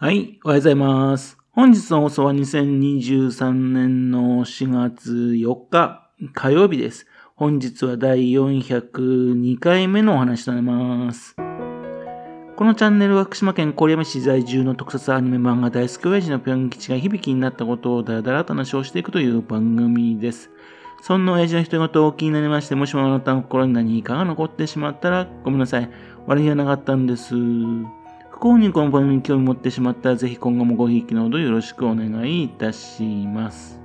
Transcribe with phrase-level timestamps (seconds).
[0.00, 1.38] はい、おはようございます。
[1.50, 7.08] 本日の放送は2023年の4月4日火曜日です。
[7.34, 11.34] 本日は第402回目のお話となります。
[11.34, 20.52] このチャンネルは福島県郡山市在住の特撮アニメ漫画大好き親父のぴょん吉が響きになったことをだらだらと話をしていくという番組です。
[21.02, 25.90] そんな親父の一言を気になりまして、もしもあなたの心に何かが残ってしまったらごめんなさい。
[26.28, 27.34] 悪気はなかったんです。
[28.38, 33.80] 不幸にこの番組に興味持ってしまったら、ぜひ今後もごひいきのほどよろしくお願いいたします。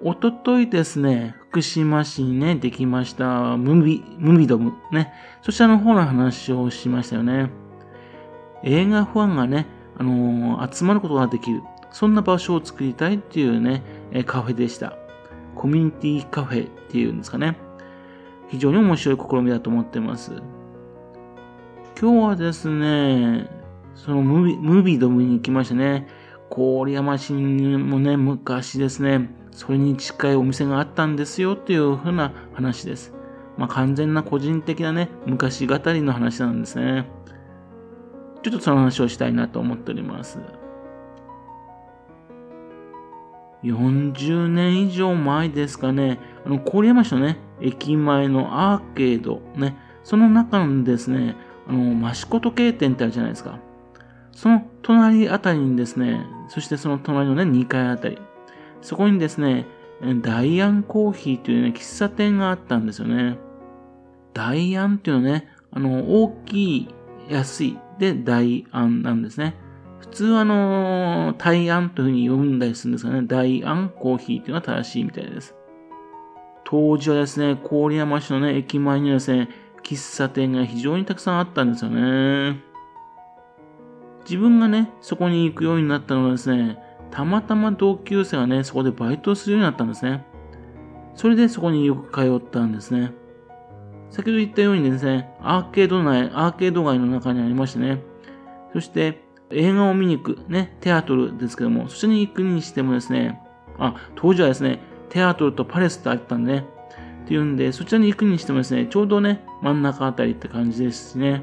[0.00, 7.50] おとといですね、福島市にね、できました、ムビ、ムビドムね、そちらの方の話をしましたよね。
[8.62, 9.66] 映画ファンがね、
[9.98, 11.60] あのー集まることができる、
[11.90, 13.82] そんな場所を作りたいっていうね、
[14.26, 14.96] カフェでした。
[15.56, 17.56] コミュニティカフェっていうんですかね。
[18.46, 20.40] 非常に面白い試みだと思ってます。
[21.98, 23.48] 今日はですね、
[23.94, 26.06] そのムービームービードムに行きましたね。
[26.50, 33.14] 郡山市にもね、昔ですね、それに近いお店があったんですよっていうふうな話です。
[33.56, 37.08] まあ完全な個人的なね、昔語りの話なんですね。
[38.42, 40.38] ちょっとその話をしたいなと思っております。
[43.64, 51.36] 40年以上前ですかね、あの、郡山市のね、駅前のアーケード、ね、その中のですね、
[51.68, 53.58] あの、益子時計店ってあるじゃないですか。
[54.32, 58.18] その隣あたりにですね、そしてその隣のね、2階あたり、
[58.82, 59.66] そこにですね、
[60.22, 63.38] ダイアンコーヒーというね、喫茶店があったんですよね。
[64.34, 66.88] ダイアンっていうのはね、あの、大きい、
[67.28, 69.54] 安いでダイアンなんですね。
[70.00, 75.54] 普通はあの、大安というふうに読んだりするんですがね、大安コーヒーというのが正しいみたいです。
[76.64, 79.48] 当時はですね、郡山市のね、駅前にはですね、
[79.86, 82.60] 喫茶店が非常にたくさんあったんですよね。
[84.24, 86.76] 自分がね、そこに行くようになったのはですね、
[87.12, 90.26] たまたま同級生がね、そこでバイトをするようになったんですね。
[91.14, 93.12] それでそこによく通ったんですね。
[94.10, 98.02] 先ほど言ったようにですね、アーケード内、アーケード街の中にありましてね、
[98.72, 103.40] そして映画を見に行く、ね、テアトルですけども、そちらに行くにしてもですね、
[103.78, 104.80] あ、当時はですね、
[105.10, 106.66] テアトルとパレスってあったんでね、
[107.24, 111.42] っていうんで、そちらに行くにしてもですね、ちょうどね、真ん中あたりって感じですね。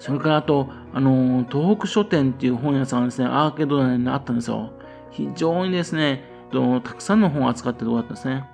[0.00, 4.72] それからあと、あの、東北書店っていう本屋さんがですね、アーケード内にあったんですよ。
[5.12, 6.24] 非常にですね、
[6.82, 8.44] たくさんの本を扱ってるところだったんですね。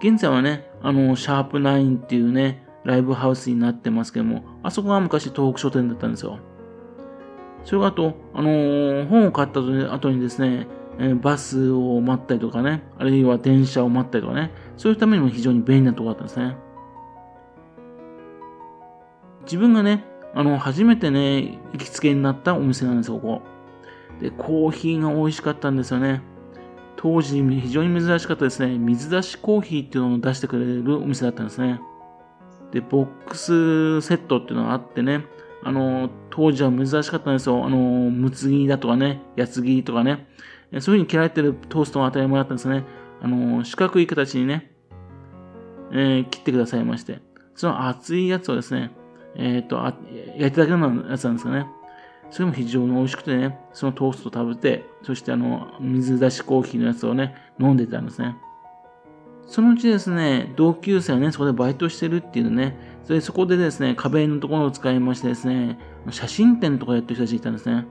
[0.00, 6.40] 現在はね、あの、シャープナインっていうね、ライブハウスになってますけども、あそこが昔東北書店だったんですよ。
[7.64, 9.60] それからあと、あのー、本を買った
[9.94, 10.66] 後にですね、
[10.98, 16.56] えー、バスを待ったりとかね、あるいは電車を待ったりとかね、そういうためにも非常に便利なところだったんですね。
[19.44, 20.04] 自分がね、
[20.34, 23.42] あの、初めてね、行きつけになったお店なんです、ここ。
[24.20, 26.22] で、コーヒーが美味しかったんですよね。
[26.96, 28.78] 当時非常に珍しかったですね。
[28.78, 31.80] 水出しコーヒーっていうのを出してくれるお店だったんですね。
[32.70, 35.24] で、ボックスセットっていうのがあってね、
[35.64, 37.64] あの、当時は珍しかったんですよ。
[37.64, 40.28] あの、むつ切りだとかね、やつ切りとかね、
[40.70, 42.84] そういう風に切られてるトーストが当たり前だったんですね。
[43.20, 44.72] あの、四角い形にね、
[45.92, 47.20] えー、切ってくださいまして。
[47.54, 48.92] その熱いやつをですね、
[49.36, 51.66] えっ、ー、と、焼いただけのやつなんですかね。
[52.30, 58.36] それも非常に美味しくてね、そのトーストを食べて、そしてあの、水出しコーヒーのやつをね、飲んでたんですね。
[59.46, 65.78] そのうちですね、同級生はね、そこでバイトしてるっていうね、それそこでですね、壁のところを使いましてですね、
[66.10, 67.86] 写真展とかやってる人たちいたんですね。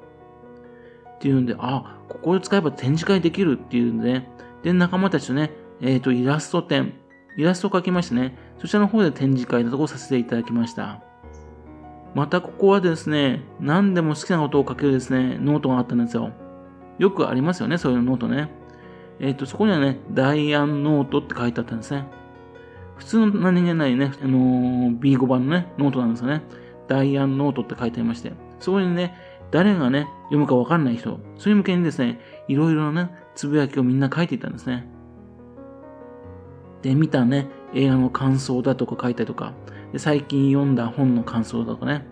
[1.15, 4.29] っていうんで、あ、ここを使えば展示会できるっていうんで、ね、
[4.63, 6.93] で、仲間たちとね、えっ、ー、と、イラスト展、
[7.37, 11.10] イラストを描きましてね、そちらの方で展示会だところをさせていただきました。
[12.13, 16.31] またここはですね、何でも好きなことを書けるですね、ノートがあったんですよ。
[16.99, 18.49] よくありますよね、そういうノートね。
[19.19, 22.05] えっ、ー、と、そこにはね、ダイアンノートって書いてあったんですね。
[22.97, 26.41] 普通の何気ないね、あのー、B5 版のね、ノートなんですよね。
[26.87, 29.15] ダイアンノートって書いてありまして、そこにね、
[29.51, 34.87] 誰がね、読むかわかんない人、そういう向けにですね、いろいろなね、つぶやきをみんな書いていたんですね。
[36.81, 39.53] で、見たね、映画の感想だとか書いたりとか、
[39.91, 42.05] で最近読んだ本の感想だとかね、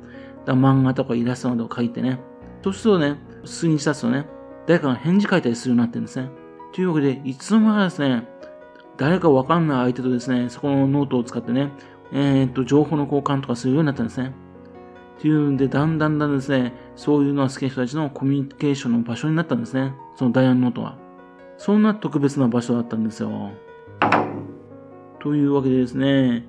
[0.45, 2.19] だ漫画とかイラストなどを書いてね、
[2.63, 4.25] そうするとね、数日経つとね、
[4.67, 6.29] 誰かが返事書いたりするようになってるんですね。
[6.73, 8.27] というわけで、いつの間にかですね、
[8.97, 11.71] 誰かわかんない相手とですね、そこのノートを使ってね、
[12.11, 14.33] えー、っと、情報の交換とかするようになったんですね。
[15.17, 19.93] っていうんで、だんだんだんですね、そういうのが好きな人たちのコミュニケーションの場所になったんですね。
[20.15, 20.97] そのダイアンノートは。
[21.57, 23.51] そんな特別な場所だったんですよ。
[25.19, 26.47] というわけでですね、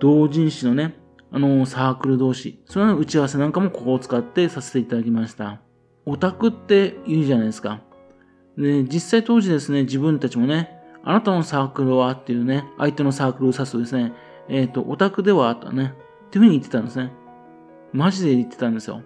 [0.00, 0.96] 同人誌のね、
[1.30, 5.60] あの、サークル同士、その打ち合わせなんかもここを使ってさせていただきました。
[6.06, 7.80] オタクって言うじゃないですか。
[8.58, 10.70] で、実際当時ですね、自分たちもね、
[11.04, 14.12] あなたのサークルはっていうね、相手のサークルを指すとですね、
[14.48, 15.94] えっ、ー、と、オタクではとね、
[16.26, 17.12] っていうふうに言ってたんですね。
[17.92, 19.02] マジで言ってたんですよ。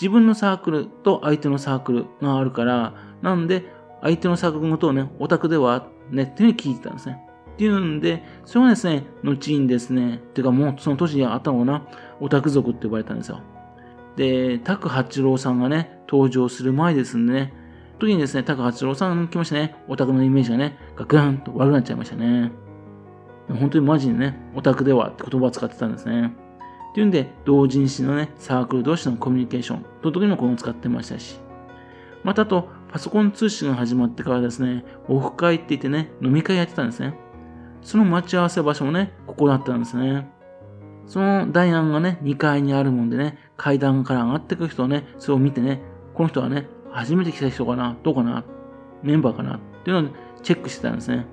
[0.00, 3.64] 自分のサークルと相手のサークルがあるから、なんで、
[4.02, 7.25] 相手のサークルのことをね、オタクではね、っていうふうに聞いてたんですね。
[7.56, 11.86] っていうんで、それはですね、後にですね、てかもうその年にあったのかな、
[12.20, 13.40] オタク族って呼ばれたんですよ。
[14.16, 17.54] で、拓八郎さんがね、登場する前ですんでね、
[17.98, 22.52] 時にですね、拓八郎さんが来ましたね、オタクのイメージがね、ガクンと悪くなっちゃいましたね。
[23.48, 26.34] 本当にマジにね、オタクではって言葉を使ってたんですね。
[26.92, 31.40] っていうんで、同人誌のね、サークル同士のコミュニケーションの時もこれを使ってましたし、
[32.22, 37.14] またあと、パソコン通信が始まってからですね、オフ会って言ってね、飲み会やってたんですね。
[37.86, 40.28] その待ち合わせ場所もね、ここだったんですね。
[41.06, 45.80] そのダイアンがね、2階にあるもんでね、階段から上がってく人をね、それを見てね、
[46.12, 48.44] この人はね、初めて来た人かなどうかな
[49.04, 50.12] メンバーかなっていうのを
[50.42, 51.26] チェックしてたんですね。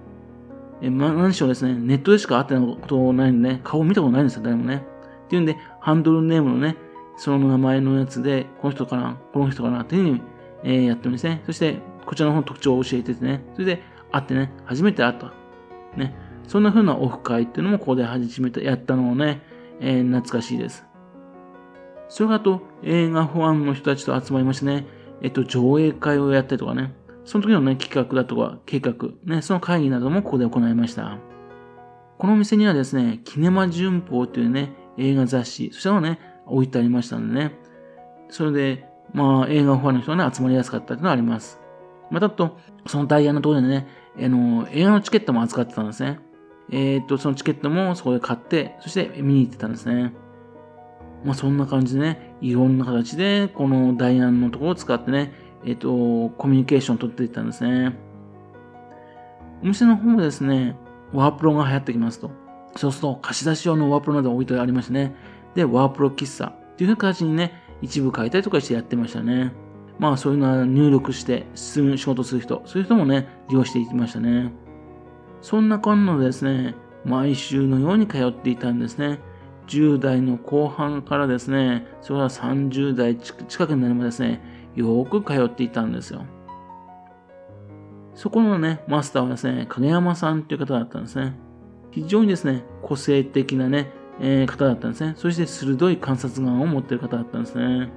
[0.84, 4.86] え、ま、何しろですね、ネットでしか会ってないことないんでね、顔見たことないんですよ、誰もね。
[5.26, 6.78] っていうんで、ハンドルネームのね、
[7.18, 10.22] その名前のやつで、この人かなこの人かなっていうふうに、
[10.64, 11.42] えー、やってるんですね。
[11.48, 15.34] そして、こちらの方の特徴を教えててね、それで会ってね、初めて会った。
[15.98, 16.16] ね。
[16.48, 19.42] そんな風なオフ会っていうのもここで始めてやったのをね、
[19.80, 20.86] えー、懐かしいです。
[22.10, 24.86] それがあと、映画ファンの人たちと集まりましてね、
[25.22, 26.94] えっと、上映会をやったりとかね、
[27.25, 28.94] その時のね、企画だとか、計画、
[29.24, 31.18] ね、その会議などもここで行いました。
[32.18, 37.56] このお店にはですね、キネマ旬報というね、映画雑誌、そちらね、置いてありましたんでね、
[38.30, 41.60] それで、まあ、映画ファンの人がね、集まりやすかったというのがあります。
[42.12, 43.88] またと、そのダイヤのところでね、
[44.18, 46.19] あの、映画のチケットも扱ってたんですね。
[46.71, 50.13] えー、っと、そのチケットもそこで買って、そして見に行ってたんですね。
[51.24, 55.33] まあそんな感じでね、いろんな形で、このダイアンのところを使ってね、
[55.65, 57.98] えっ、と、コミュニケーションを取っていったんですね。
[59.62, 60.75] お店の方もですね、
[61.13, 62.31] ワープロが流行ってきますと。
[62.75, 65.16] そうすると、貸し出し用のワープロなど置いてありましてね。
[65.56, 69.54] で、ワープロ喫茶っていう形にね、一部変えたりとかしてやってましたね。
[70.00, 74.51] まあそういうのは入力して進む仕事する人、そういう人もね、利用していきましたね。
[75.44, 76.74] そんな感じでですね、
[77.04, 79.19] 毎週のように通っていたんですね。
[79.68, 84.42] 10代の後半からですね、それから30代近くになるまでですね、
[84.74, 86.25] よく通っていたんですよ。
[88.16, 91.34] そこのね、マスターはですね、影山さんっていう方だったんですね。
[91.92, 93.92] 非常にですね、個性的なね、
[94.22, 95.13] えー、方だったんですね。
[95.18, 97.92] そして鋭い観察眼を持っている方だったんですね。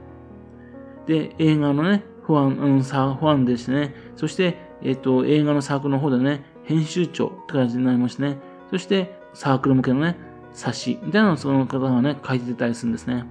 [1.07, 8.39] で、映画のね、ファン、うん、ファンでしてね、そして、えっ、ー、と、映画のサークルの方でね、編集長って感じになりましてね、
[8.71, 10.17] そしてサークル向けのね、
[10.53, 13.25] 冊子みたいなのをその方がね、書いてたりするんですね。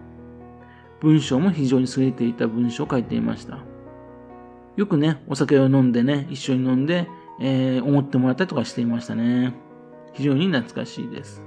[1.02, 3.60] 文章も非常に優れていた文章を書いていました。
[4.78, 7.08] よくね、お酒を飲んでね、一緒に飲んで、
[7.40, 9.54] えー、思ってもらったりとかしていましたね。
[10.14, 11.42] 非常に懐かしいです。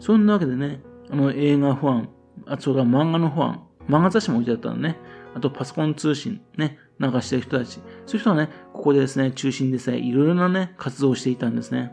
[0.00, 0.80] そんなわけでね、
[1.10, 2.08] あの映画ファン、
[2.46, 4.96] あそれから漫画のファン、漫画雑誌も置いてあったのね、
[5.34, 7.82] あとパソコン通信ね、なんかしてる人たち、そう
[8.14, 11.92] いう人はね、ここでですね、中心でさえいろいろなね、活動をしていたんですね。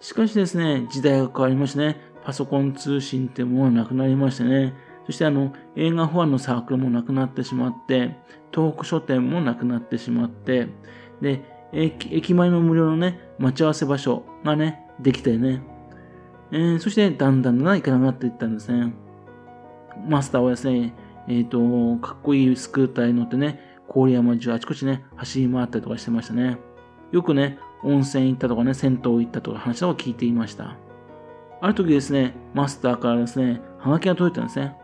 [0.00, 4.74] しかしですね、時代が変わりましてね、パソコン通信ってもうなくなりましてね、
[5.06, 8.16] そしてあの、映画ファンのサークルもなくなってしまって、
[8.52, 10.68] 東北書店もなくなってしまって、
[11.20, 15.62] で、駅前の無料のね、待ち合わせ場所がね、できてね、
[16.52, 18.94] えー、そしてだんだんだん行かなくなっていったんですね。
[20.08, 20.94] マスターはですね、
[21.28, 26.58] えっ、ー、と、かっこいいスクーターに乗ってね、郡山中あちこちね、走り回ったりとかしてましたね。
[27.12, 30.76] よくね、温泉行ったとかね、銭湯行ったとか話を聞いていました。
[31.60, 34.76] ある時ですね、マスターからですね、ハガキが届いたんですね。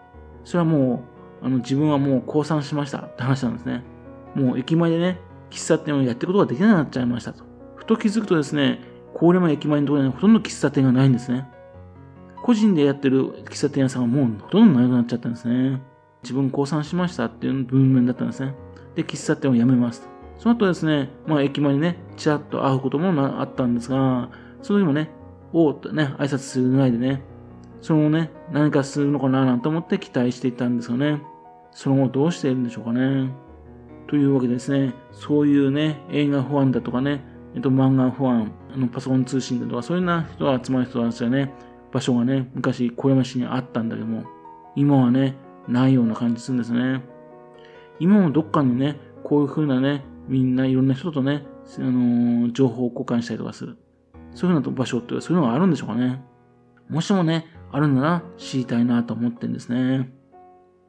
[0.45, 1.03] それはも
[1.43, 3.83] う、あの、自分はもう降参しましたって話なんですね。
[4.35, 5.19] もう駅前でね、
[5.51, 7.45] 喫茶店をやってることができなくなっちゃいましたと。
[7.77, 8.81] ふと気づくとですね、
[9.19, 11.49] 郡山駅前のところにほとんど喫茶店がないんですね。
[12.43, 15.83] 個人でやってる喫茶店屋さんはもうほとんどなくなっちゃったんですね。
[16.23, 18.55] 自分降参しましたっていう文面だったんですね。
[18.95, 20.09] で、喫茶店を辞めますと。
[20.39, 24.31] その後ですね、まあ駅前にね、ちらっと会うこともあったんですが、
[24.63, 25.11] その時もね、
[25.53, 27.23] おうとね、挨拶するぐらいでね、
[27.81, 31.23] そのね、何かするのかななんて思って期待していたんですよね。
[31.73, 33.31] その後どうしているんでしょうかね。
[34.07, 37.23] というわけでですね、そういうね、映画ファンだとかね、
[37.55, 41.53] えっと、漫画ファン、あのパソコン通信だとか、そういうな人が集まる人たちはね、
[41.93, 44.25] 場所がね、昔小山市にあったんだけども、
[44.77, 45.37] 今はね、
[45.69, 47.03] ないような感じするんですね。
[48.01, 51.45] 今もどっかにね、こういう風なね、みんないろんな人とね、
[51.79, 53.77] あのー、情報交換したりとかする。
[54.35, 56.23] そういうふうな場所って、そういうのがあるんでしょうかね。
[56.89, 60.11] もしもね、あるなら知りたいなと思ってるんですね。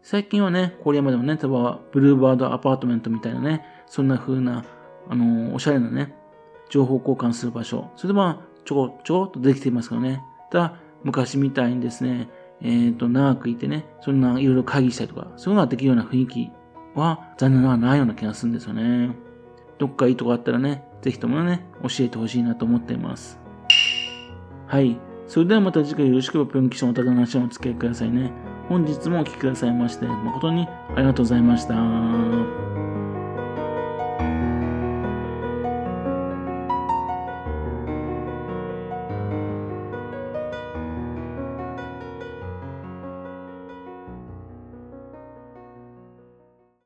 [0.02, 4.64] 最近はね、郡山でもね、例えばブルーバードアパートメントみたいなね、そんな風な、
[5.10, 6.16] あのー、おしゃれなね、
[6.70, 10.24] 情報交換する場所、それでまあ、ちょこちょこっとできていますからね。
[10.50, 12.30] ただ、昔みたいにですね、
[12.62, 16.52] えっ、ー、と、長くいてね、そんないろいろ会議したりとか、そういうのができるような雰囲気
[16.96, 19.16] は残念ながらないような気がするんですよね。
[19.78, 23.40] どっかいいとこあったらね、ぜひともね、教えてほしいなと思っています。
[24.68, 24.98] はい。
[25.28, 28.32] それではまた次回よろしくおぴょん記者のおた話をお付き合いくださいね。
[28.70, 32.81] 本日もお聴きくださいまして、誠にありがとうございました。